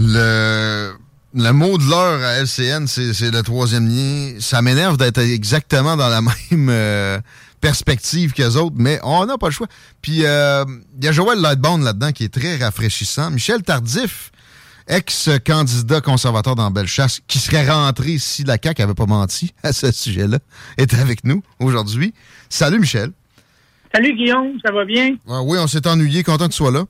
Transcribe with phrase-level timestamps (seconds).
[0.00, 0.92] Le,
[1.34, 4.38] le mot de l'heure à LCN, c'est c'est le troisième lien.
[4.40, 7.18] Ça m'énerve d'être exactement dans la même euh,
[7.60, 9.66] perspective qu'eux autres, mais on n'a pas le choix.
[10.00, 10.64] Puis, euh,
[10.98, 13.30] il y a Joël Lightbound là-dedans qui est très rafraîchissant.
[13.30, 14.30] Michel Tardif,
[14.86, 19.90] ex-candidat conservateur dans Bellechasse, qui serait rentré si la CAQ avait pas menti à ce
[19.90, 20.38] sujet-là,
[20.76, 22.14] est avec nous aujourd'hui.
[22.48, 23.10] Salut Michel.
[23.92, 25.16] Salut Guillaume, ça va bien?
[25.28, 26.84] Ah oui, on s'est ennuyé, content que tu sois là.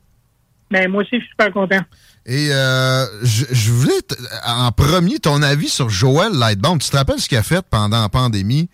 [0.71, 1.81] Ben, moi aussi, je suis super content.
[2.29, 4.01] Et euh, je, je voulais,
[4.47, 6.83] en premier, ton avis sur Joël Lightbound.
[6.83, 8.69] Tu te rappelles ce qu'il a fait pendant la pandémie?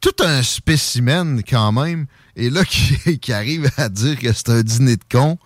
[0.00, 2.06] Tout un spécimen quand même.
[2.36, 5.36] Et là, qui, qui arrive à dire que c'est un dîner de con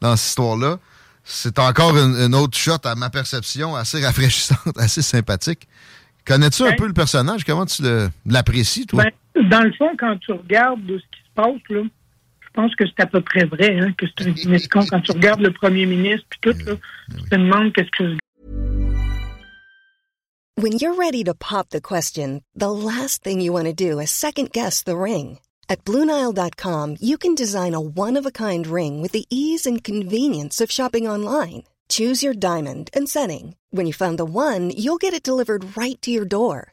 [0.00, 0.78] dans cette histoire-là.
[1.22, 5.68] C'est encore une, une autre shot à ma perception, assez rafraîchissante, assez sympathique.
[6.26, 7.44] Connais-tu un peu le personnage?
[7.44, 7.84] Comment tu
[8.26, 9.04] l'apprécies, toi?
[9.04, 11.82] Ben, dans le fond, quand tu regardes de ce qui se passe, là,
[12.50, 14.84] je pense que c'est à peu près vrai, hein, que c'est un dîner de con.
[14.88, 16.74] Quand tu regardes le premier ministre puis tout, là,
[17.16, 18.16] tu te demandes qu'est-ce que
[20.56, 24.10] When you're ready to pop the question, the last thing you want to do is
[24.10, 25.38] second guess the ring.
[25.70, 29.82] At Bluenile.com, you can design a one of a kind ring with the ease and
[29.82, 31.62] convenience of shopping online.
[31.88, 33.54] Choose your diamond and setting.
[33.70, 36.72] When you find the one, you'll get it delivered right to your door.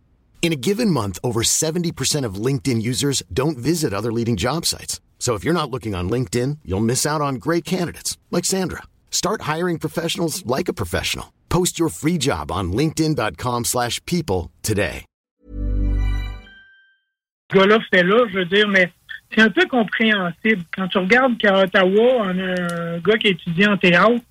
[0.41, 4.99] In a given month, over 70% of LinkedIn users don't visit other leading job sites.
[5.19, 8.81] So if you're not looking on LinkedIn, you'll miss out on great candidates like Sandra.
[9.11, 11.31] Start hiring professionals like a professional.
[11.49, 15.05] Post your free job on linkedin.com/people today.
[17.53, 18.91] gars-là fait là, je veux dire, mais
[19.33, 20.63] c'est un peu compréhensible.
[20.75, 24.23] Quand tu regardes qu'à Ottawa, on a un gars qui étudie en théâtre,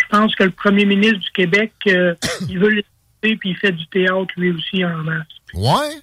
[0.00, 2.14] je pense que le premier ministre du Québec, euh,
[2.48, 2.82] il veut
[3.22, 5.26] puis il fait du théâtre lui aussi en masse.
[5.54, 5.96] Ouais,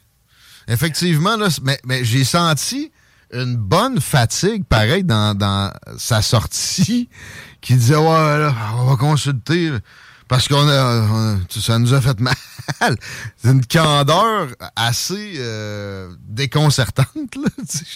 [0.67, 2.91] effectivement, là, mais, mais j'ai senti
[3.31, 7.09] une bonne fatigue, pareil, dans, dans sa sortie,
[7.61, 8.03] qui disait, ouais,
[8.39, 9.69] là, on va consulter,
[10.27, 12.33] parce qu'on a, on a- ça nous a fait mal.
[13.37, 17.49] C'est une candeur assez euh, déconcertante, là.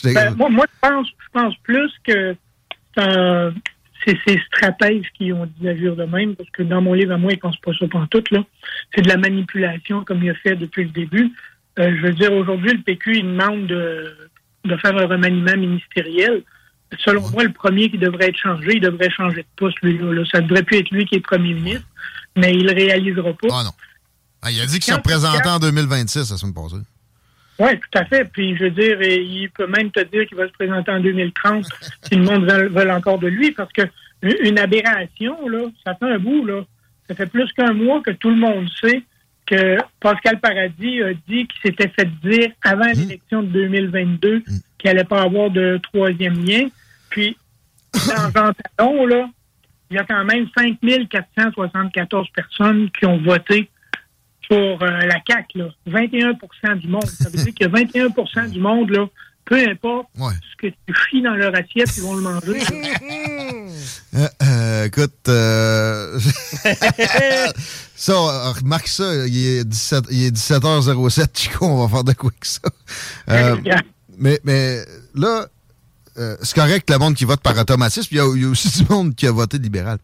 [0.03, 2.35] Ben, moi, moi, je pense, je pense plus que
[2.95, 3.53] c'est un-
[4.06, 7.18] c'est ces stratèges qui ont dit l'allure de même, parce que dans mon livre à
[7.18, 8.44] moi, ils ne pensent pas ça pantoute, là.
[8.94, 11.31] C'est de la manipulation, comme il a fait depuis le début.
[11.80, 14.16] Euh, je veux dire, aujourd'hui, le PQ, il demande de,
[14.66, 16.44] de faire un remaniement ministériel.
[17.00, 20.12] Selon moi, le premier qui devrait être changé, il devrait changer de poste, lui-là.
[20.14, 20.24] là.
[20.31, 21.88] Ça ne devrait plus être lui qui est premier ministre,
[22.35, 23.47] mais il ne réalisera pas.
[23.52, 23.72] Ah non.
[24.44, 26.75] Ah, il a dit qu'il se représentait en 2026 la semaine passée.
[27.59, 28.25] Oui, tout à fait.
[28.25, 31.66] Puis, je veux dire, il peut même te dire qu'il va se présenter en 2030
[32.02, 33.84] si le monde veut, veut encore de lui, parce que
[34.22, 36.62] une aberration, là, ça fait un bout, là.
[37.08, 39.03] Ça fait plus qu'un mois que tout le monde sait
[39.46, 44.44] que Pascal Paradis a dit qu'il s'était fait dire avant l'élection de 2022
[44.78, 46.67] qu'il allait pas avoir de troisième lien.
[47.09, 47.38] Puis,
[47.94, 49.29] dans Jean Talon, là,
[49.91, 53.70] il y a quand même 5474 personnes qui ont voté
[54.47, 55.69] pour euh, la CAQ, là.
[55.87, 57.05] 21% du monde.
[57.05, 59.07] Ça veut dire que 21% du monde, là,
[59.45, 62.61] peu importe ce que tu chies dans leur assiette, ils vont le manger.
[64.16, 66.19] Euh, euh, écoute, euh,
[67.95, 72.29] ça, remarque ça, il est, 17, il est 17h07, Chico, on va faire de quoi
[72.29, 72.61] avec ça.
[73.29, 73.55] Euh,
[74.19, 74.85] mais, mais
[75.16, 75.47] là,
[76.19, 78.49] euh, c'est correct le monde qui vote par automatisme, il y, a, il y a
[78.49, 79.97] aussi du monde qui a voté libéral.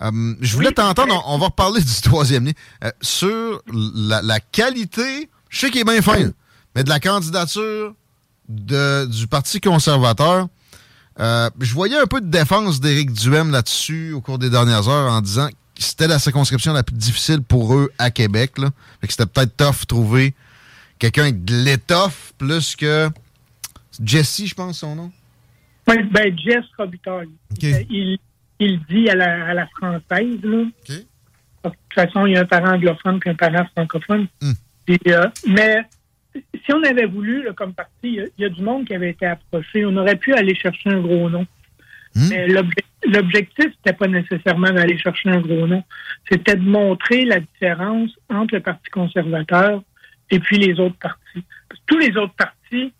[0.00, 2.52] Euh, je voulais t'entendre, on, va reparler du troisième lien,
[2.84, 6.30] euh, sur la, qualité, je sais qu'il est bien fin,
[6.74, 7.94] mais de la candidature
[8.48, 10.48] de, du Parti conservateur.
[11.20, 15.12] Euh, je voyais un peu de défense d'Éric Duhem là-dessus au cours des dernières heures
[15.12, 18.56] en disant que c'était la circonscription la plus difficile pour eux à Québec.
[18.58, 18.70] Là.
[19.02, 20.34] que c'était peut-être tough trouver
[20.98, 23.10] quelqu'un de l'étoffe plus que
[24.02, 25.12] Jesse, je pense son nom.
[25.88, 27.28] Oui, ben Jess Robitaille.
[27.60, 28.18] Il,
[28.64, 30.64] il dit à la, à la française, là.
[31.64, 34.26] De toute façon, il y a un parent anglophone et un parent francophone.
[34.40, 34.52] Hmm.
[35.08, 35.82] Euh, mais
[36.34, 39.86] si on avait voulu, comme parti, il y, a du monde qui avait été approché.
[39.86, 41.46] On aurait pu aller chercher un gros nom.
[42.14, 42.28] Hmm.
[42.30, 45.84] Mais l'objectif, n'était pas nécessairement d'aller chercher un gros nom.
[46.28, 49.82] C'était de montrer la différence entre le Parti conservateur
[50.30, 51.44] et puis les autres partis.
[51.86, 52.92] tous les autres partis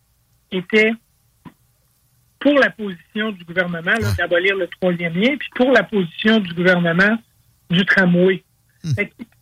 [0.50, 0.93] étaient
[2.43, 7.17] pour la position du gouvernement d'abolir le troisième lien, puis pour la position du gouvernement
[7.71, 8.43] du tramway.
[8.83, 8.91] Hmm.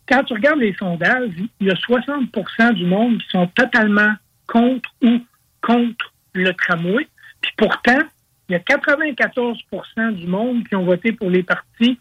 [0.07, 4.13] Quand tu regardes les sondages, il y a 60% du monde qui sont totalement
[4.45, 5.19] contre ou
[5.61, 7.07] contre le tramway.
[7.41, 8.01] Puis pourtant,
[8.47, 11.97] il y a 94% du monde qui ont voté pour les partis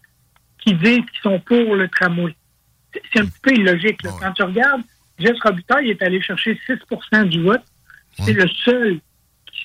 [0.58, 2.36] qui disent qu'ils sont pour le tramway.
[3.10, 4.02] C'est un petit peu illogique.
[4.02, 4.82] Quand tu regardes,
[5.18, 7.62] Jess Robitaille est allé chercher 6% du vote.
[8.18, 9.00] C'est le seul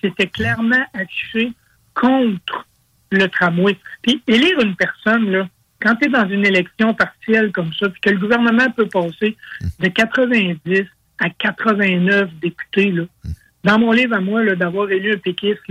[0.02, 1.54] c'était clairement affiché
[1.94, 2.68] contre
[3.12, 3.78] le tramway.
[4.02, 5.48] Puis élire une personne, là,
[5.82, 9.38] quand tu es dans une élection partielle comme ça, puis que le gouvernement peut passer
[9.80, 10.86] de 90
[11.20, 13.04] à 89 députés, là,
[13.64, 15.62] dans mon livre à moi, d'avoir élu un péquiste,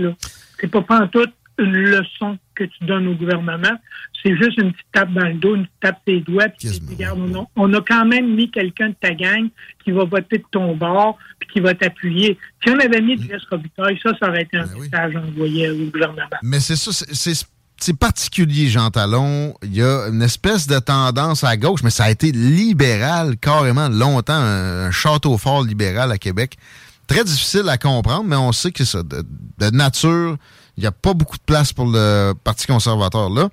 [0.59, 1.27] c'est pas tout
[1.57, 3.77] une leçon que tu donnes au gouvernement.
[4.23, 7.19] C'est juste une petite tape dans le dos, une petite tape tes doigts, puis regarde,
[7.55, 9.49] on a, quand même mis quelqu'un de ta gang
[9.83, 12.37] qui va voter de ton bord, puis qui va t'appuyer.
[12.63, 15.85] Si on avait mis Jess Robitaille, ça, ça aurait été un ben message envoyé au
[15.91, 16.23] gouvernement.
[16.41, 16.91] Mais c'est ça,
[17.77, 19.53] c'est particulier, Jean Talon.
[19.63, 23.89] Il y a une espèce de tendance à gauche, mais ça a été libéral carrément
[23.89, 26.57] longtemps, un, château fort libéral à Québec.
[27.07, 30.37] Très difficile à comprendre, mais on sait que ça, de nature
[30.77, 33.49] il n'y a pas beaucoup de place pour le Parti conservateur là.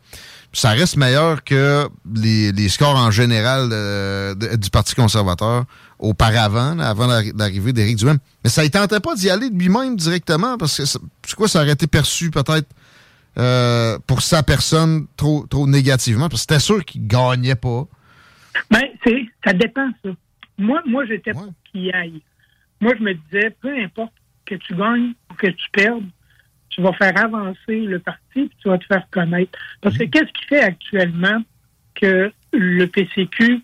[0.54, 5.64] Ça reste meilleur que les, scores en général euh, du Parti conservateur
[5.98, 8.18] auparavant, avant l'arrivée d'Éric Duhem.
[8.44, 11.62] Mais ça ne tentait pas d'y aller de lui-même directement parce que c'est quoi, ça
[11.62, 12.68] aurait été perçu peut-être
[13.38, 16.28] euh, pour sa personne trop, trop négativement?
[16.28, 17.86] Parce que c'était sûr qu'il gagnait pas.
[18.70, 20.10] Ben, c'est, ça dépend, ça.
[20.58, 22.20] Moi, moi j'étais pour qu'il aille.
[22.80, 24.12] Moi, je me disais, peu importe
[24.44, 26.04] que tu gagnes ou que tu perdes,
[26.72, 29.58] tu vas faire avancer le parti, puis tu vas te faire connaître.
[29.80, 30.10] Parce que mhm.
[30.10, 31.42] qu'est-ce qui fait actuellement
[31.94, 33.62] que le PCQ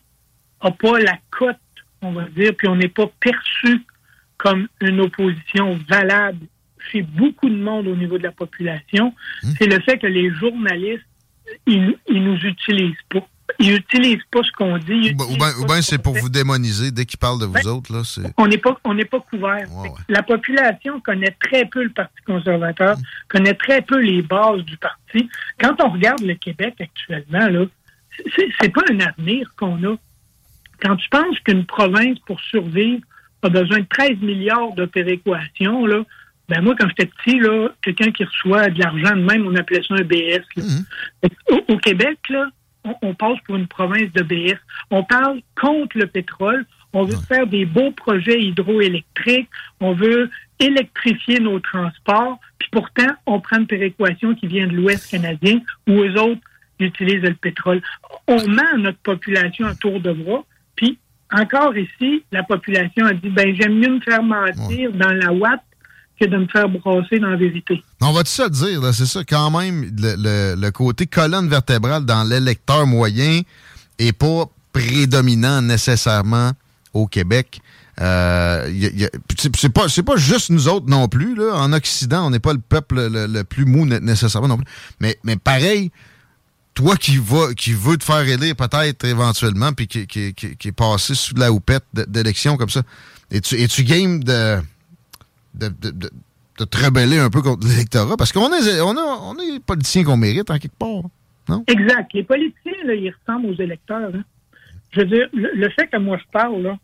[0.62, 1.56] n'a pas la cote,
[2.02, 3.82] on va dire, puis on n'est pas perçu
[4.36, 6.46] comme une opposition valable
[6.92, 9.54] chez beaucoup de monde au niveau de la population, mhm.
[9.58, 11.04] c'est le fait que les journalistes,
[11.66, 13.26] ils, ils nous utilisent pas
[13.58, 15.14] ils n'utilisent pas ce qu'on dit.
[15.60, 17.92] Ou bien c'est pour vous démoniser dès qu'ils parlent de vous ben, autres.
[17.92, 18.02] Là,
[18.36, 19.66] on n'est pas, on n'est pas couvert.
[20.08, 23.02] La population connaît très peu le Parti conservateur, mm.
[23.28, 25.28] connaît très peu les bases du parti.
[25.58, 27.64] Quand on regarde le Québec actuellement, là,
[28.36, 29.96] c'est pas un avenir qu'on a.
[30.80, 33.02] Quand tu penses qu'une province, pour survivre,
[33.42, 36.04] a besoin de 13 milliards de péréquation, là,
[36.48, 39.82] ben moi, quand j'étais petit, là, quelqu'un qui reçoit de l'argent de même, on appelait
[39.86, 40.42] ça un BS.
[40.56, 40.84] Mm-hmm.
[41.50, 42.48] Au, au, Québec, là,
[43.02, 44.58] on, passe pour une province de BS.
[44.90, 46.64] On parle contre le pétrole.
[46.92, 49.48] On veut faire des beaux projets hydroélectriques.
[49.80, 52.38] On veut électrifier nos transports.
[52.58, 56.40] Puis pourtant, on prend une péréquation qui vient de l'Ouest canadien où eux autres
[56.80, 57.82] utilisent le pétrole.
[58.26, 60.44] On ment notre population à tour de bras.
[60.76, 60.98] Puis
[61.32, 65.60] encore ici, la population a dit, ben j'aime mieux me faire mentir dans la Watt
[66.18, 67.82] que de me faire brasser dans la vérité.
[68.00, 72.86] On va tout ça dire, c'est ça, quand même, le, côté colonne vertébrale dans l'électeur
[72.86, 73.40] moyen
[73.98, 76.52] est pas prédominant nécessairement
[76.92, 77.60] au Québec.
[78.00, 78.70] Euh,
[79.36, 81.54] c'est pas pas juste nous autres non plus là.
[81.56, 84.66] En Occident, on n'est pas le peuple le, plus mou nécessairement non plus.
[85.00, 85.90] Mais mais pareil,
[86.74, 87.18] toi qui
[87.56, 91.50] qui veut te faire élire peut-être éventuellement puis qui, qui, qui, est passé sous la
[91.50, 92.82] houppette d'élection comme ça.
[93.32, 94.60] Et tu, es-tu game de
[95.54, 98.16] de, de, de, te rebeller un peu contre l'électorat?
[98.16, 101.02] Parce qu'on est, on a, on est politiciens qu'on mérite en quelque part,
[101.48, 101.64] non?
[101.66, 102.12] Exact.
[102.14, 104.10] Les politiciens, là, ils ressemblent aux électeurs.
[104.14, 104.24] Hein.
[104.92, 106.78] Je veux dire, le, fait que moi je parle, là,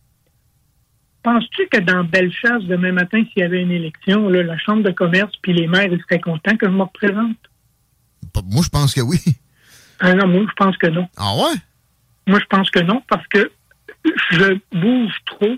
[1.23, 4.91] penses-tu que dans Bellechasse, demain matin, s'il y avait une élection, là, la Chambre de
[4.91, 7.37] commerce puis les maires, ils seraient contents que je me représente?
[8.45, 9.19] Moi, je pense que oui.
[10.01, 11.09] Ah non, moi, je pense que non.
[11.17, 11.57] Ah ouais?
[12.27, 13.51] Moi, je pense que non, parce que
[14.31, 15.57] je bouge trop,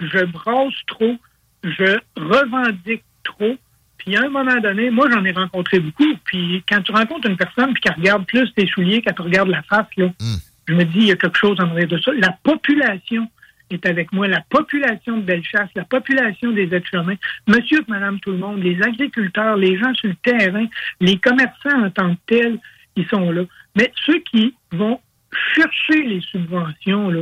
[0.00, 1.16] je brasse trop,
[1.64, 3.56] je revendique trop,
[3.98, 6.14] Puis à un moment donné, moi, j'en ai rencontré beaucoup.
[6.24, 9.48] Puis quand tu rencontres une personne puis qu'elle regarde plus tes souliers qu'elle te regarde
[9.48, 10.36] la face, là, Hmm.
[10.68, 12.10] je me dis, il y a quelque chose en arrière de ça.
[12.14, 13.28] La population
[13.70, 14.26] est avec moi.
[14.26, 18.80] La population de Bellechasse, la population des êtres-humains, monsieur et madame tout le monde, les
[18.82, 20.66] agriculteurs, les gens sur le terrain,
[21.00, 22.58] les commerçants en tant que tels,
[22.96, 23.42] ils sont là.
[23.76, 24.98] Mais ceux qui vont
[25.54, 27.20] chercher les subventions, là,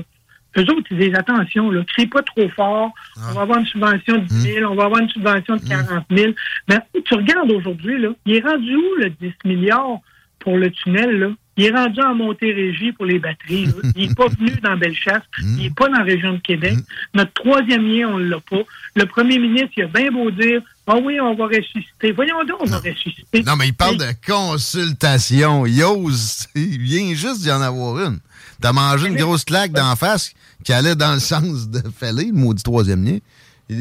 [0.57, 2.91] eux autres, ils disent attention, là, crie pas trop fort.
[3.31, 6.05] On va avoir une subvention de 10 000, on va avoir une subvention de 40
[6.11, 6.33] 000.
[6.69, 9.99] Mais tu regardes aujourd'hui, là, il est rendu où le 10 milliards
[10.41, 11.29] pour le tunnel, là?
[11.61, 13.67] Il est rendu en Montérégie pour les batteries.
[13.67, 13.73] là.
[13.97, 15.25] Il n'est pas venu dans Bellechasse.
[15.43, 16.75] Il n'est pas dans la région de Québec.
[17.15, 18.61] Notre troisième lien, on ne l'a pas.
[18.95, 22.13] Le premier ministre, il a bien beau dire Ah oui, on va ressusciter.
[22.13, 23.43] Voyons donc, on va ressusciter.
[23.43, 25.67] Non, mais il parle de consultation.
[25.67, 26.47] Il ose.
[26.55, 28.21] Il vient juste d'y en avoir une.
[28.61, 30.33] T'as mangé une grosse claque d'en face
[30.69, 33.17] qui allait dans le sens de Fallait, le maudit troisième lien.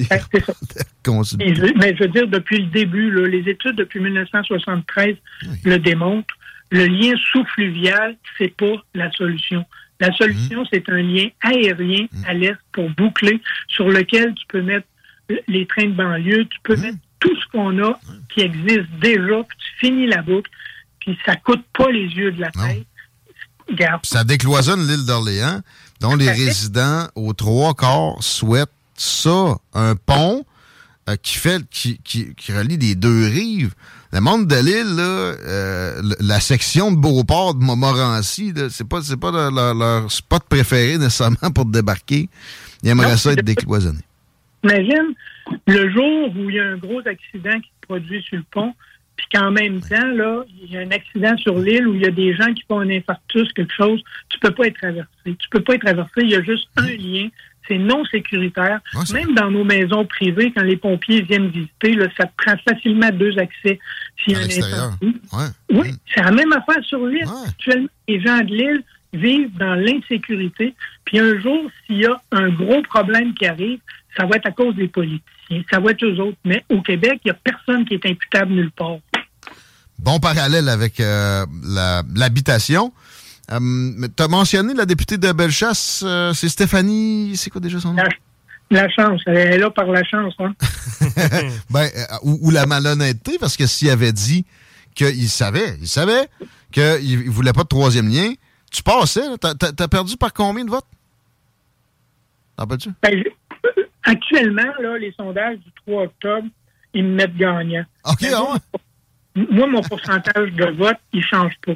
[0.05, 0.19] Ça.
[1.75, 5.17] mais je veux dire, depuis le début, là, les études depuis 1973
[5.65, 6.33] le démontrent.
[6.71, 9.65] Le lien sous-fluvial, c'est pas la solution.
[9.99, 14.87] La solution, c'est un lien aérien à l'est pour boucler, sur lequel tu peux mettre
[15.49, 17.99] les trains de banlieue, tu peux mettre tout ce qu'on a
[18.33, 20.49] qui existe déjà, puis tu finis la boucle,
[21.01, 22.87] puis ça coûte pas les yeux de la tête.
[24.03, 25.61] Ça décloisonne l'île d'Orléans,
[25.99, 30.45] dont les résidents aux trois quarts souhaitent ça, un pont
[31.09, 33.73] euh, qui fait qui, qui, qui relie les deux rives.
[34.11, 39.17] Le monde de l'île, là, euh, la section de Beauport de Montmorency, c'est pas c'est
[39.17, 42.29] pas leur, leur- leur spot préféré nécessairement pour débarquer.
[42.83, 43.99] Ils aimeraient Non, ça être décloisonné.
[44.63, 45.13] Imagine
[45.67, 48.73] le jour où il y a un gros accident qui se produit sur le pont,
[49.17, 52.05] puis qu'en même temps, là, il y a un accident sur l'île où il y
[52.05, 55.09] a des gens qui font un infarctus, quelque chose, tu peux pas être traversé.
[55.25, 57.27] Tu peux pas être traversé, il y a juste un lien.
[57.67, 58.79] C'est non sécuritaire.
[58.93, 62.31] Ouais, c'est Même dans nos maisons privées, quand les pompiers viennent visiter, là, ça te
[62.37, 63.79] prend facilement deux accès
[64.23, 65.21] s'il y a un incendie.
[65.33, 65.47] Ouais.
[65.71, 67.25] Oui, c'est la même affaire sur l'île.
[67.25, 67.49] Ouais.
[67.49, 68.83] Actuellement, les gens de l'île
[69.13, 70.75] vivent dans l'insécurité.
[71.03, 73.79] Puis un jour, s'il y a un gros problème qui arrive,
[74.15, 74.87] ça va être à cause des
[75.71, 76.37] Ça va être eux autres.
[76.45, 78.97] Mais au Québec, il n'y a personne qui est imputable nulle part.
[79.99, 81.45] Bon parallèle avec euh,
[82.15, 82.93] l'habitation.
[83.51, 87.93] Euh, tu as mentionné la députée de Bellechasse, euh, c'est Stéphanie, c'est quoi déjà son
[87.93, 88.03] nom?
[88.69, 90.33] La, la chance, elle est là par la chance.
[90.39, 90.53] Hein?
[91.69, 91.89] Ben,
[92.23, 94.45] ou, ou la malhonnêteté, parce que s'il avait dit
[94.93, 96.27] qu'il savait, il savait
[96.71, 98.33] qu'il ne voulait pas de troisième lien,
[98.71, 99.21] tu passais.
[99.39, 100.85] T'as- t'as perdu par combien de votes?
[102.57, 102.89] T'en rappelles-tu?
[103.01, 103.23] Ben,
[104.11, 106.47] actuellement, là, les sondages du 3 octobre,
[106.93, 107.83] ils me mettent gagnant.
[108.05, 108.57] OK, Mais ah
[109.51, 111.73] moi, mon pourcentage de vote, il change pas.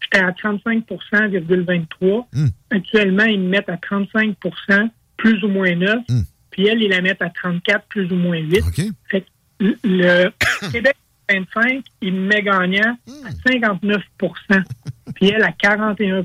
[0.00, 2.26] J'étais à 35,23.
[2.32, 2.46] Hmm.
[2.70, 5.98] Actuellement, ils me mettent à 35% plus ou moins 9.
[6.08, 6.22] Hmm.
[6.50, 8.62] Puis elle, ils la mettent à 34 plus ou moins 8.
[8.66, 8.80] OK.
[9.10, 9.26] Fait que
[9.84, 10.30] le-
[10.72, 10.96] Québec
[11.30, 13.26] 25, il me met gagnant Hmm.
[13.26, 14.62] à 59%
[15.14, 16.24] puis elle à 41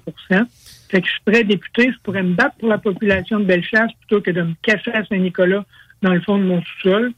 [0.90, 4.22] Fait que je serais député, je pourrais me battre pour la population de Bellechasse plutôt
[4.22, 5.64] que de me cacher à Saint-Nicolas
[6.02, 7.14] dans le fond de mon sous-sol.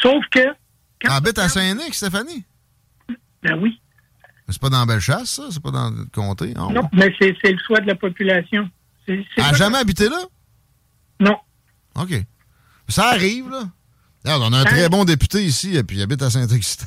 [0.00, 0.40] Sauf que...
[1.02, 2.44] quand- Habite à Saint-Nic, Stéphanie?
[3.42, 3.80] Ben oui.
[4.46, 5.44] Mais C'est pas dans Bellechasse, ça?
[5.50, 6.52] C'est pas dans le comté?
[6.56, 6.68] Ah.
[6.72, 8.68] Non, mais c'est le choix de la population.
[9.06, 10.20] Elle a pas- jamais habité là?
[11.20, 11.36] Non.
[11.96, 12.14] OK.
[12.88, 13.64] Ça arrive, là.
[14.24, 16.86] Regarde, on a un très bon député ici, et puis il habite à Saint-Augustin.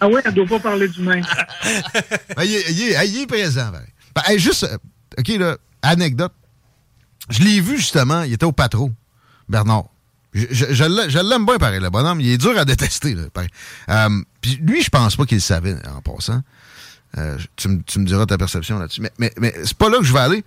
[0.00, 1.24] Ah ouais, elle doit pas parler du même.
[2.36, 3.86] Ben, il, est, présent, pareil.
[4.16, 4.76] Ben, juste, euh,
[5.18, 6.32] OK, là, anecdote.
[7.28, 8.90] Je l'ai vu, justement, il était au patro,
[9.48, 9.84] Bernard.
[10.32, 12.20] Je, je- je l'ai- je l'aime bien, pareil, le bonhomme.
[12.20, 13.50] Il est dur à détester, là, pareil.
[13.88, 14.08] Euh,
[14.40, 16.42] Puis lui, je pense pas qu'il le savait, en passant.
[17.18, 19.00] Euh, tu, me- tu me diras ta perception là-dessus.
[19.00, 20.44] Mais, mais, c'est pas là que je vais aller.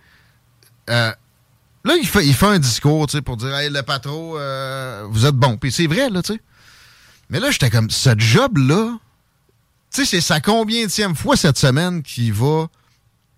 [1.86, 5.06] Là, il fait, il fait un discours, tu sais, pour dire, hey, le patron, euh,
[5.10, 5.58] vous êtes bon.
[5.58, 6.42] Puis c'est vrai, là, tu sais.
[7.30, 8.98] Mais là, j'étais comme, ce job-là,
[9.94, 12.68] tu sais, c'est sa combienième fois cette semaine qu'il va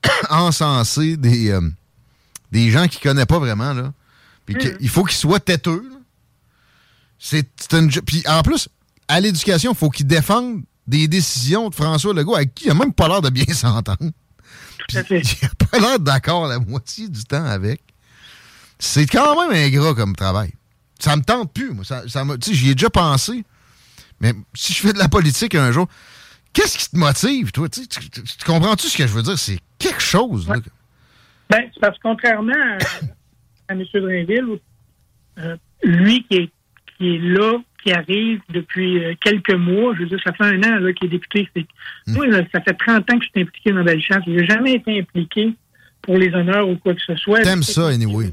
[0.29, 1.61] encenser des, euh,
[2.51, 3.93] des gens qu'il connaît pas vraiment, là.
[4.45, 5.83] Puis que- il faut qu'il soit têteux.
[7.19, 7.89] C'est une...
[7.91, 8.67] Puis en plus,
[9.07, 12.73] à l'éducation, il faut qu'il défende des décisions de François Legault avec qui il a
[12.73, 14.11] même pas l'air de bien s'entendre.
[14.91, 17.81] Il a pas l'air d'accord la moitié du temps avec.
[18.79, 20.51] C'est quand même ingrat comme travail.
[20.99, 21.85] Ça me tente plus, moi.
[21.85, 23.43] Ça, ça j'y ai déjà pensé.
[24.19, 25.87] Mais si je fais de la politique un jour,
[26.53, 27.69] qu'est-ce qui te motive, toi?
[27.69, 27.83] Tu,
[28.45, 29.37] comprends-tu ce que je veux dire?
[29.37, 29.59] C'est
[30.11, 30.47] chose.
[31.49, 32.77] Ben, c'est parce que contrairement à,
[33.69, 33.83] à M.
[33.93, 34.59] Drainville,
[35.39, 36.49] euh, lui qui est,
[36.97, 40.61] qui est là, qui arrive depuis euh, quelques mois, je veux dire, ça fait un
[40.63, 41.49] an qu'il est député.
[41.55, 41.65] c'est-
[42.07, 44.23] Moi, là, ça fait 30 ans que je suis impliqué dans Bellechasse.
[44.27, 45.53] Je n'ai jamais été impliqué
[46.03, 47.41] pour les honneurs ou quoi que ce soit.
[47.41, 48.31] T'aimes ça, anyway.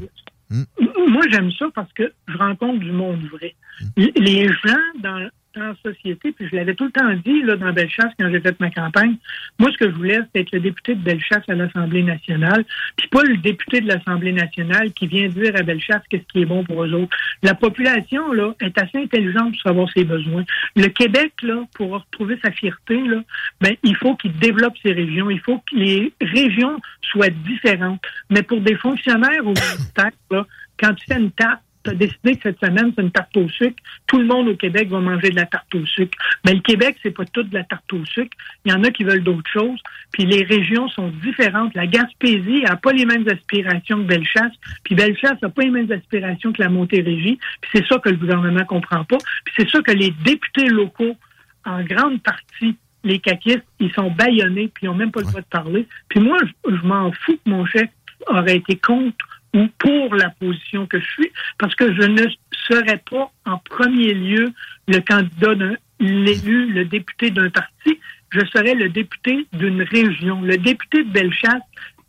[1.09, 3.55] Moi, j'aime ça parce que je rencontre du monde vrai.
[3.97, 7.73] L- Les gens dans en société, puis je l'avais tout le temps dit là, dans
[7.73, 9.17] Bellechasse quand j'ai fait ma campagne.
[9.59, 12.65] Moi, ce que je voulais, c'était être le député de Bellechasse à l'Assemblée nationale,
[12.97, 16.47] puis pas le député de l'Assemblée nationale qui vient dire à Bellechasse qu'est-ce qui est
[16.47, 17.17] bon pour eux autres.
[17.43, 20.45] La population là est assez intelligente pour savoir ses besoins.
[20.77, 23.23] Le Québec là, pour retrouver sa fierté là,
[23.61, 25.31] ben il faut qu'il développe ses régions.
[25.31, 28.03] Il faut que les régions soient différentes.
[28.31, 30.47] Mais pour des fonctionnaires au ministère, là,
[30.79, 33.49] quand tu fais une tarte tu as décidé que cette semaine, c'est une tarte au
[33.49, 33.77] sucre.
[34.07, 36.17] Tout le monde au Québec va manger de la tarte au sucre.
[36.45, 38.37] Mais le Québec, c'est pas tout de la tarte au sucre.
[38.65, 39.81] Il y en a qui veulent d'autres choses.
[40.13, 41.75] Puis les régions sont différentes.
[41.75, 44.53] La Gaspésie n'a pas les mêmes aspirations que Bellechasse.
[44.85, 47.39] Puis Bellechasse n'a pas les mêmes aspirations que la Montérégie.
[47.61, 49.19] Puis c'est ça que le gouvernement comprend pas.
[49.45, 51.17] Puis c'est ça que les députés locaux,
[51.65, 55.41] en grande partie, les caquistes, ils sont baillonnés, puis ils n'ont même pas le droit
[55.41, 55.87] de parler.
[56.09, 57.89] Puis moi, je, je m'en fous que mon chef
[58.27, 59.25] aurait été contre
[59.59, 62.25] ou pour la position que je suis, parce que je ne
[62.69, 64.53] serais pas en premier lieu
[64.87, 67.99] le candidat d'un l'élu, le député d'un parti,
[68.31, 70.43] je serais le député d'une région.
[70.43, 71.63] Le député de Bellechasse,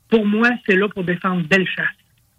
[0.09, 1.87] pour moi, c'est là pour défendre Bellechasse.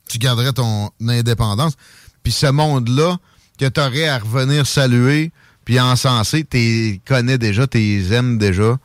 [0.09, 1.77] Tu garderais ton indépendance.
[2.23, 3.17] Puis ce monde-là,
[3.59, 5.33] que tu aurais à revenir saluer,
[5.65, 8.79] puis encenser, tu connais déjà, tu les aimes déjà,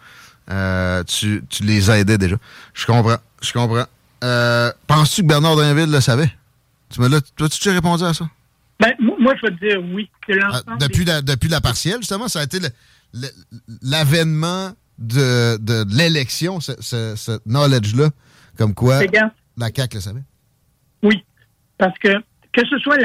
[0.52, 2.38] euh, tu, tu les aidais déjà.
[2.74, 3.86] Je comprends, je comprends.
[4.26, 6.32] Euh, penses-tu que Bernard Drinville le savait?
[6.90, 8.28] Tu me tu répondu à ça?
[8.80, 10.10] Ben, moi, je vais te dire oui.
[10.42, 12.58] Ah, depuis, la, depuis la partielle, justement, ça a été
[13.82, 18.10] l'avènement de, de l'élection, ce, knowledge-là,
[18.58, 19.02] comme quoi
[19.58, 20.24] la CAQ le savait.
[21.04, 21.24] Oui,
[21.78, 22.10] parce que
[22.52, 22.98] que ce soit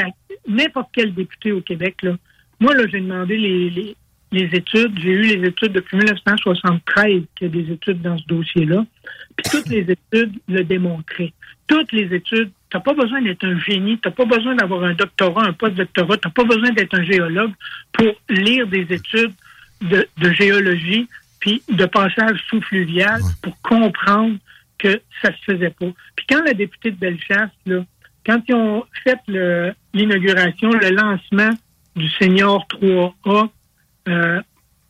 [0.49, 2.13] n'importe quel député au Québec, là,
[2.61, 3.97] moi, là, j'ai demandé les, les
[4.39, 4.99] études.
[5.01, 8.85] J'ai eu les études depuis 1973 qu'il y a des études dans ce dossier-là.
[9.37, 11.33] Puis toutes les études le démontraient.
[11.67, 14.85] Toutes les études, tu n'as pas besoin d'être un génie, tu n'as pas besoin d'avoir
[14.85, 17.53] un doctorat, un post-doctorat, tu n'as pas besoin d'être un géologue
[17.93, 19.33] pour lire des études
[19.81, 21.09] de, géologie
[21.41, 24.37] puis de passage sous-fluvial pour comprendre
[24.79, 25.91] que ça se faisait pas.
[26.17, 27.85] Puis quand la députée de Bellechasse, là,
[28.27, 29.19] quand ils ont fait
[29.95, 31.51] l'inauguration, le, lancement
[31.97, 33.51] du Seigneur 3A
[34.11, 34.41] euh,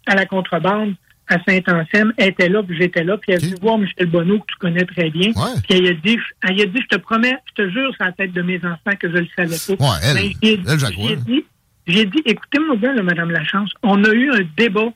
[0.06, 0.94] à la contrebande,
[1.28, 4.46] à Saint-Anselme, était là, puis j'étais là, puis elle a vu voir Michel Bonneau, que
[4.46, 5.30] tu connais très bien.
[5.32, 8.12] Puis elle a dit, elle a dit, je te promets, je te jure sur la
[8.12, 9.84] tête de mes enfants que je le savais pas.
[9.84, 11.44] Ouais, elle, j'ai dit,
[11.86, 14.88] j'ai dit, écoutez-moi bien, là, Madame Lachance, on a eu un débat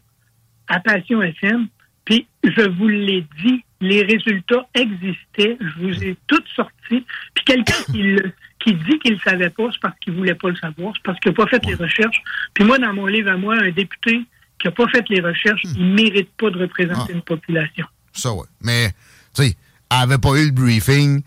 [0.69, 1.69] à Passion FM,
[2.05, 7.93] puis je vous l'ai dit, les résultats existaient, je vous ai toutes sortis, puis quelqu'un
[7.93, 8.17] qui,
[8.64, 11.20] qui dit qu'il ne savait pas, c'est parce qu'il voulait pas le savoir, c'est parce
[11.20, 12.22] qu'il n'a pas fait les recherches.
[12.55, 14.22] Puis moi, dans mon livre à moi, un député
[14.59, 17.12] qui n'a pas fait les recherches, il ne mérite pas de représenter ah.
[17.12, 17.87] une population.
[18.12, 18.46] Ça, oui.
[18.62, 18.88] Mais,
[19.35, 19.57] tu sais,
[19.90, 21.22] elle n'avait pas eu le briefing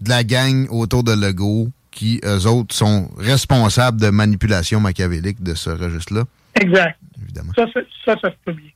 [0.00, 5.54] de la gang autour de Legault qui, eux autres, sont responsables de manipulation machiavélique de
[5.54, 6.24] ce registre-là.
[6.60, 6.98] Exact.
[7.22, 7.52] Évidemment.
[7.54, 8.70] Ça, ça, ça, ça se peut bien.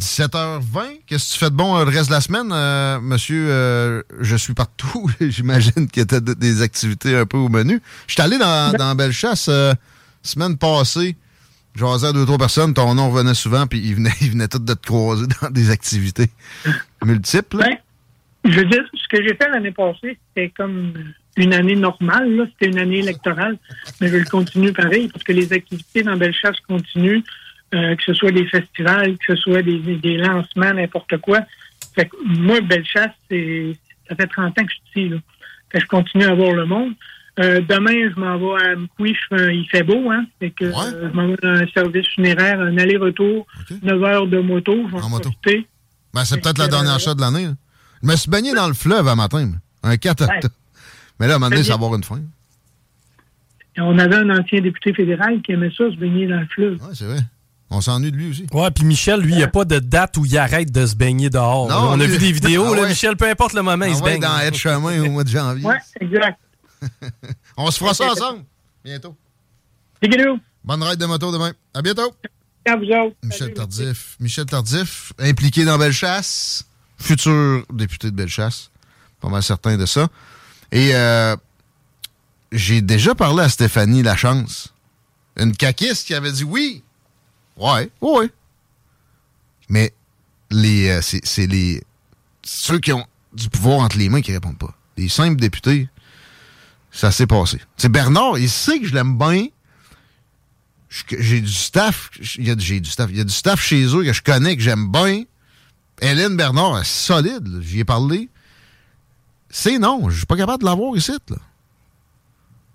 [0.00, 3.46] 17h20, qu'est-ce que tu fais de bon euh, le reste de la semaine, euh, monsieur?
[3.48, 5.10] Euh, je suis partout.
[5.20, 7.80] J'imagine qu'il y a des activités un peu au menu.
[8.06, 9.50] Je suis allé dans, dans Bellechasse
[10.22, 11.16] semaine passée
[11.74, 14.58] jasais à deux, trois personnes, ton nom revenait souvent, puis ils venaient, ils venaient tous
[14.58, 16.28] de te croiser dans des activités
[17.04, 17.58] multiples.
[17.58, 17.76] Ben,
[18.44, 20.92] je veux dire, ce que j'ai fait l'année passée, c'était comme
[21.36, 23.56] une année normale, c'était une année électorale,
[24.00, 27.22] mais je le continue pareil, parce que les activités dans Bellechasse continuent,
[27.74, 31.40] euh, que ce soit des festivals, que ce soit des, des lancements, n'importe quoi.
[31.94, 33.76] Fait que moi, Bellechasse, c'est,
[34.08, 35.08] ça fait 30 ans que je suis ici.
[35.10, 35.16] Là.
[35.70, 36.92] Fait que je continue à voir le monde.
[37.40, 39.16] Euh, demain, je m'en vais à Mkoui.
[39.30, 40.26] Il fait beau, hein?
[40.38, 43.46] Fait que euh, je m'en vais dans un service funéraire, un aller-retour,
[43.82, 44.74] 9 heures de moto.
[44.86, 45.30] Je vais en moto.
[46.12, 47.48] Ben, c'est peut-être la dernière chose de l'année.
[48.02, 49.50] Je me suis baigné dans le fleuve un matin,
[49.82, 50.24] un 4
[51.18, 52.20] Mais là, à un moment donné, ça va avoir une fin.
[53.78, 56.78] on avait un ancien député fédéral qui aimait ça, se baigner dans le fleuve.
[56.82, 57.20] Oui, c'est vrai.
[57.74, 58.46] On s'ennuie de lui aussi.
[58.52, 60.94] Ouais, puis Michel, lui, il n'y a pas de date où il arrête de se
[60.94, 61.66] baigner dehors.
[61.66, 64.20] on a vu des vidéos, ah là, Michel, peu importe le moment, il se baigne.
[64.20, 65.66] dans être chemin au mois de janvier.
[65.66, 66.38] Oui, exact.
[67.56, 68.44] On se fera ça ensemble.
[68.84, 69.16] Bientôt.
[70.64, 71.52] Bonne ride de moto demain.
[71.72, 72.12] À bientôt.
[72.66, 73.16] À vous autres.
[73.22, 74.16] Michel Tardif.
[74.20, 76.64] Michel Tardif, impliqué dans Bellechasse,
[76.98, 78.70] futur député de Bellechasse.
[79.20, 80.08] Pas mal certain de ça.
[80.72, 81.36] Et euh,
[82.50, 84.74] j'ai déjà parlé à Stéphanie Lachance,
[85.36, 86.82] une caquiste qui avait dit oui.
[87.56, 88.30] Ouais, ouais.
[89.68, 89.92] Mais
[90.50, 91.82] les, euh, c'est les
[92.42, 94.74] ceux qui ont du pouvoir entre les mains qui répondent pas.
[94.96, 95.88] Les simples députés,
[96.90, 97.60] ça s'est passé.
[97.76, 99.46] C'est Bernard, il sait que je l'aime bien.
[101.18, 104.22] J'ai du staff, j'ai du staff, il y a du staff chez eux que je
[104.22, 105.24] connais, que j'aime bien.
[106.02, 108.28] Hélène Bernard, est solide, j'y ai parlé.
[109.48, 111.12] C'est non, je suis pas capable de l'avoir ici.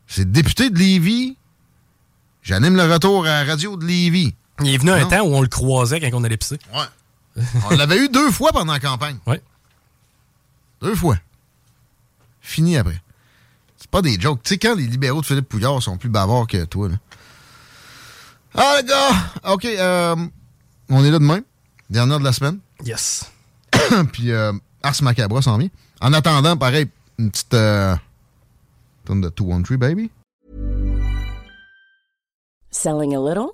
[0.07, 1.37] C'est député de Lévis.
[2.41, 4.33] J'anime le retour à la radio de Lévis.
[4.61, 6.59] Il est venu un temps où on le croisait quand on allait pisser.
[6.73, 7.43] Ouais.
[7.69, 9.17] on l'avait eu deux fois pendant la campagne.
[9.27, 9.41] Ouais.
[10.81, 11.17] Deux fois.
[12.41, 13.01] Fini après.
[13.77, 14.41] C'est pas des jokes.
[14.43, 16.95] Tu sais, quand les libéraux de Philippe Pouillard sont plus bavards que toi, là.
[18.55, 19.53] Ah, les gars!
[19.53, 20.15] OK, euh,
[20.89, 21.41] on est là demain.
[21.89, 22.59] Dernière de la semaine.
[22.83, 23.31] Yes.
[24.11, 25.69] Puis euh, Ars Macabra s'en vient.
[26.01, 26.89] En attendant, pareil,
[27.19, 27.53] une petite...
[27.53, 27.95] Euh,
[29.05, 30.09] tonne de 213, baby.
[32.71, 33.53] Selling a little